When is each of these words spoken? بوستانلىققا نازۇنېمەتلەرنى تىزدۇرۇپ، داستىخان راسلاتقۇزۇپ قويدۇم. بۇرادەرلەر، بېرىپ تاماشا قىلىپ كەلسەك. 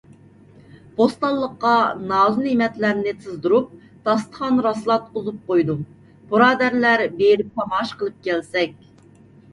بوستانلىققا 0.99 1.73
نازۇنېمەتلەرنى 2.11 3.13
تىزدۇرۇپ، 3.25 3.69
داستىخان 4.09 4.57
راسلاتقۇزۇپ 4.69 5.47
قويدۇم. 5.53 5.85
بۇرادەرلەر، 6.33 7.07
بېرىپ 7.21 7.53
تاماشا 7.61 8.01
قىلىپ 8.01 8.29
كەلسەك. 8.31 8.75